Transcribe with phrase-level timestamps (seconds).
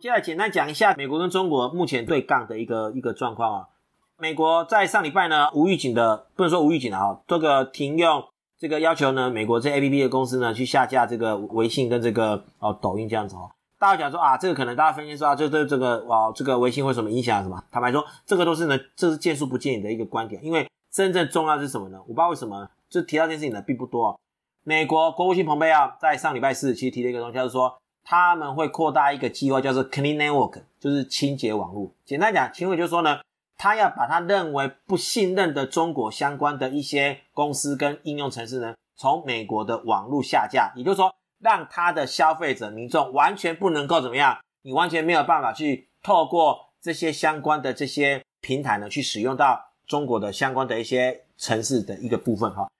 [0.00, 3.68] 接下来简单讲一下美国跟中国目前对杠的一个一个状况啊。
[4.16, 8.24] 美国在上礼拜呢，无预警的，不能说无预警的啊，这个停用
[8.58, 13.50] 这个要求呢，美国这 APP 的公司呢去下架这个微信跟这个哦抖音这样子哦。
[13.78, 17.62] 大家讲说啊，这个可能大家分析说啊，这这这个哦，这个微信会什么影响什么？
[17.70, 21.98] 坦白说，这个都是呢，这是见树不见影的一个观点，因为真正重要是什么呢？
[22.00, 24.18] 我不知道为什么，就提到这件事情的并不多。
[24.64, 31.92] 美国国务卿蓬佩奥在上礼拜四其实提了一个东西，就是说他们会扩大一个计划，叫做 Clean Network，就是清洁网络。
[32.06, 33.20] 简单讲，清洁就是说呢，
[33.58, 52.70] 他要把他认为不信任的中国相关的一些公司跟应用程式呢，从美国的网络下架，也就是说，让他的消费者民众完全不能够怎么样，你完全没有办法去透过这些相关的这些平台呢，去使用到中国的相关的一些城市的一个部分哈。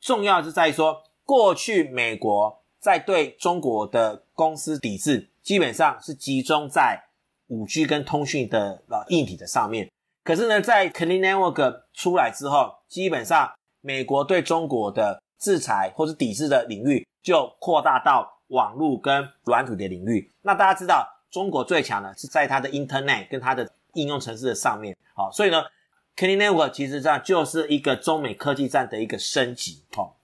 [0.00, 1.02] 重要是在于说。
[1.26, 7.02] 过去美国在对中国的公司抵制，基本上是集中在
[7.48, 9.90] 5G 跟通讯的呃硬体的上面。
[10.22, 20.30] 可是呢，在 Clean Network 出来之后，基本上美国对中国的制裁或者抵制的领域就扩大到网络跟软体的领域。
[20.42, 24.94] 那大家知道，中国最强的是在它的 Internet 跟它的应用程式的上面。
[25.14, 25.62] 好，所以呢
[26.14, 29.86] ，Clean Network 其实上就是一个中美科技战的一个升级。
[29.96, 30.18] 好。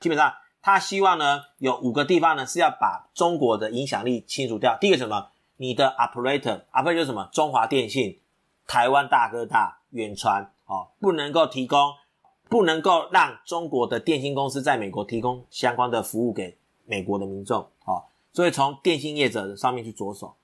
[0.00, 0.32] 基本上，
[0.70, 4.76] 他希望呢，有五个地方呢是要把中国的影响力清除掉。
[4.78, 5.28] 第一个什么？
[5.56, 7.26] 你的 operator，operator 就是什么？
[7.32, 8.20] 中华电信、
[8.66, 11.94] 台湾大哥大、远传，哦，不能够提供，
[12.50, 20.36] 不能够让中国的电信公司在美国提供相关的服务给美国的民众，哦，所以从电信业者上面去着手。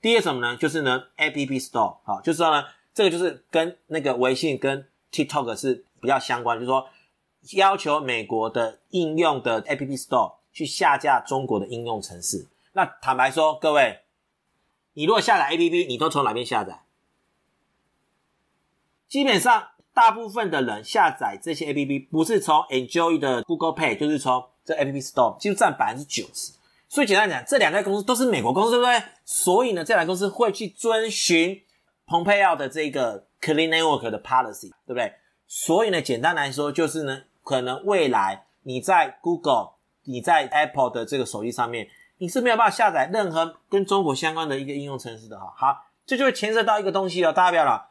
[0.00, 0.56] 第二什么呢？
[0.56, 6.86] 就是呢，App Store，好，就是说呢，这个就是跟那个微信跟 TikTok 是比较相关，就是说。
[7.56, 12.48] 要求美国的应用的 App Store 去下架中国的应用程式。
[12.72, 14.02] 那坦白说，各位，
[14.92, 16.82] 你如果下载 App，你都从哪边下载？
[19.08, 26.52] 基本上，大部分的人下载这些 App 不是从 Enjoy 的 Google Pay，就是从这 App Store，就占百分之九十。
[26.88, 29.02] 所以简单讲，这两家公司都是美国公司，对不对？
[29.24, 31.60] 所以呢，这两公司会去遵循
[32.06, 35.12] 蓬佩奥的这个 Clean Network 的 policy，对不对？
[35.46, 37.24] 所以呢，简单来说就是呢。
[37.42, 39.70] 可能未来你在 Google、
[40.04, 41.88] 你在 Apple 的这个手机上面，
[42.18, 45.52] 你是没有办法下载任何跟中国相关的一个应用程式的哈。
[45.56, 47.90] 好，这就会牵涉到一个东西了，大家不要了。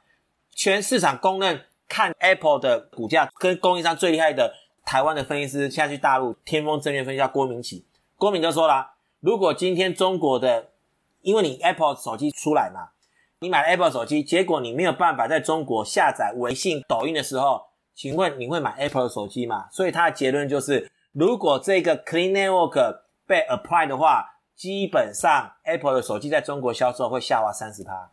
[0.53, 4.53] 全市场公认看 Apple 的股价跟供应商最厉害的
[4.85, 7.83] 台湾的分析师，现在去大陆天风证券分析师郭明錤，
[8.16, 10.69] 郭明就说了，如果今天中国的，
[11.22, 12.91] 因为你 Apple 手机出来嘛，
[13.39, 17.71] 你买了 Apple 手机，结果你没有办法在中国下载微信、抖音的时候。
[17.94, 19.68] 请问你会买 Apple 的手机吗？
[19.72, 28.12] 所以他的结论就是，如果这个 Clean Network 被 apply 的话，基本上 Apple 的手机在中国销售会下滑三十趴，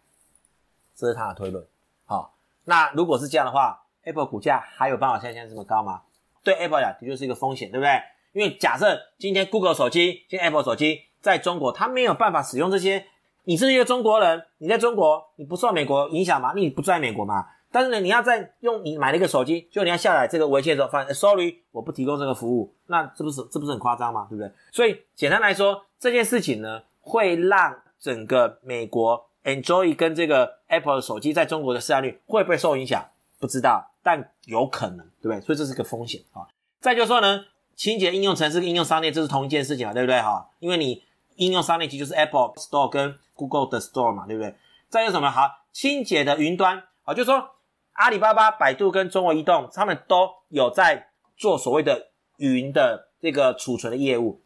[0.94, 1.67] 这是他的推论。
[2.06, 2.34] 好，
[2.65, 6.03] 那如果是这样的话，Apple 股价还有办法像现在这么高吗？
[6.43, 7.91] 对 Apple 来讲，的确是一个风险，对不对？
[8.33, 13.06] 因为假设今天 Google 手机、今天 Apple 手机在中国，它没有办法使用这些，
[13.44, 16.53] 你是一个中国人，你在中国，你不受美国影响吗？
[16.55, 17.47] 你不在美国吗？
[17.71, 24.27] 但是呢，你要在用你买了一个手机，就你要下载这个微信的时候，发现 sorry，我不提供这个服务，那这不是这不是很夸张吗？
[24.31, 24.51] 对不对？
[24.73, 33.05] 所以简单来说，这件事情呢，会让整个美国 Enjoy 跟这个 Apple 的手机在中国的市占率会不会受影响？
[33.39, 35.41] 不知道，但有可能，对不对？
[35.43, 36.49] 所以这是个风险啊。
[36.81, 37.45] 再就是说呢，
[37.77, 40.19] 清洁应用程式应用商店这是同一件事情嘛，对不对？
[40.23, 41.05] 哈，因为你
[41.37, 44.55] 应用商店其实就是 Apple Store 跟 Google 的 Store 嘛，对不对？
[44.89, 45.31] 再有什么？
[45.31, 47.50] 好，清洁的云端，好，就是说。
[47.99, 54.41] 阿里巴巴、百度跟中国移动，他们都有在做所谓的云的这个储存的业务。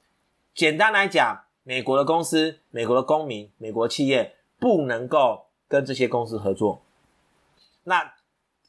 [0.54, 6.80] 简单来讲，美国的公司、美国的公民、美国企业不能够跟这些公司合作。
[7.84, 8.14] 那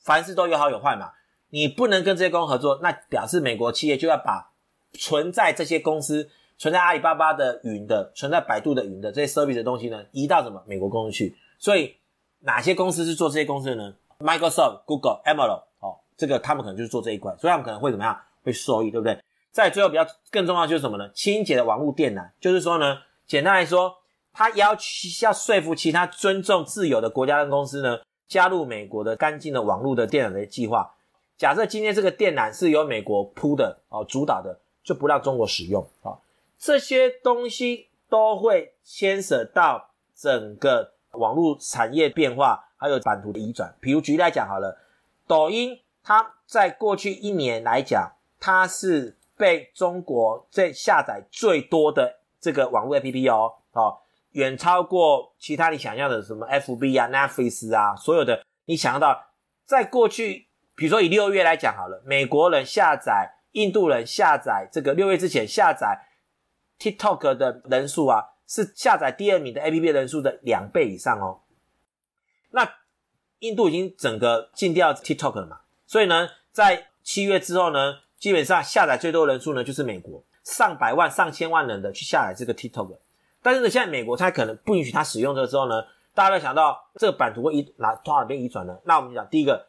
[0.03, 1.13] 凡事都有好有坏嘛，
[1.51, 4.51] 你不能跟这些公司合作，那表示美国企业就要把
[4.91, 11.37] 存在这些公司、存在阿里巴巴的云的、存在百度的云的这些 service 的东西呢，移到什么美国公司去。
[11.57, 11.95] 所以
[12.41, 18.17] 哪些公司是做这些公司的呢？Microsoft、Google、Amazon，哦，这个他们可能就是做这一块，所以他们可能会怎么样？
[18.43, 19.17] 会受益，对不对？
[19.51, 21.09] 再最后比较更重要就是什么呢？
[21.13, 22.97] 清洁的网络电缆，就是说呢，
[23.27, 23.93] 简单来说，
[24.33, 24.73] 他要
[25.21, 30.95] 要说服其他尊重自由的国家跟公司呢，加入美国的干净的网络的电缆的计划。
[31.37, 36.17] 假设今天这个电缆是由美国铺的哦，主导的，就不让中国使用啊。
[36.57, 42.69] 这些东西都会牵涉到整个网络产业变化。
[42.83, 44.77] 还有版图的移转，比如举例来讲好了，
[45.25, 53.99] 抖音它在过去一年来讲，它是被中国在下载最多的这个网络 APP 哦，哦，
[54.31, 59.27] 远超过其他你想象的什么 FB 啊、Netflix 啊，所有的你想象到，
[59.65, 65.97] 在过去，比如说以六月来讲好了，美国人下载、印度人下载这个六月之前下载
[66.79, 71.39] TikTok 的人数啊，是下载第二名的 APP 人数的两倍以上哦。
[72.55, 72.71] 那
[73.39, 82.97] 印度已经整个禁掉 TikTok 了嘛，所以呢，在七月之后呢，基本上下载最多人数呢就是美国，上百万、上千万人的去下载这个 TikTok。
[83.41, 85.83] 但是呢，现在美国它可能不允许它使用这个之后呢，
[86.13, 88.77] 大家会想到这个版图会移哪从哪边移转呢？
[88.85, 89.65] 那我们讲第一个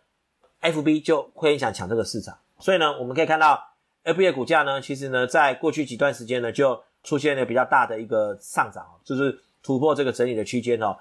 [0.60, 3.72] ，FB 就会很想抢这个市场，所以呢，我们可以看到
[4.04, 10.96] FB 的股价呢，其实呢，在过去几段时间呢，就出现了比较大的一个上涨，就是突破这个整理的区间哦。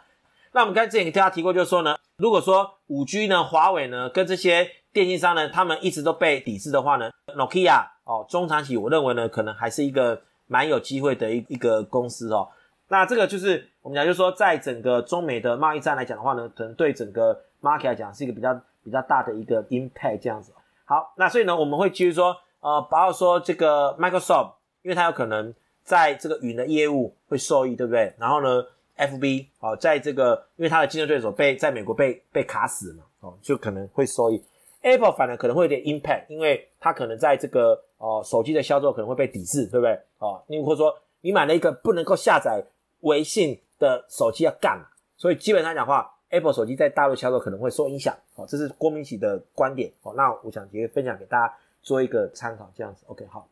[0.53, 12.49] 那我们刚才之前给大家提过，就是说呢，如果说五 G 呢，华为呢，跟这些电信商呢，他们一直都被抵制的话呢，Nokia 哦，中长期我认为呢，可能还是一个蛮有机会的一一个公司哦。
[12.89, 18.53] 那这个就是我们讲，就是说，在整个中美的贸易战来讲的话呢，可能对整个 market 来讲是一个比较
[18.83, 20.53] 比较大的一个 impact 这样子。
[20.85, 24.51] 好，那所以呢，我们会继续说，呃，包括说这个 Microsoft，
[24.83, 25.51] 因为它有可能
[25.83, 28.13] 在这个云的业务会受益，对不对？
[28.19, 28.63] 然后呢
[28.97, 34.43] ？FB 哦，在这个，因为它的竞争对手被在美国被被卡死嘛，哦，就可能会受益。
[34.81, 39.97] Apple 反而可能会有点 impact，因为它可能在这个哦手机的销售可能会被抵制，对不对？
[40.19, 42.63] 哦，你或者说你买了一个不能够下载
[42.99, 44.85] 微信的手机要干嘛，
[45.15, 48.13] 所以基本上讲话，Apple 手机在大陆销售可能会受影响。
[48.35, 49.91] 哦，这是郭明錤的观点。
[50.01, 53.03] 哦，那我想直接分享给大家做一个参考，这样子。
[53.07, 53.47] OK，好。